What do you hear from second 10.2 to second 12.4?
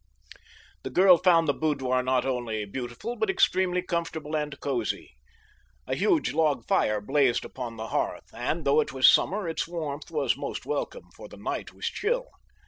most welcome, for the night was chill.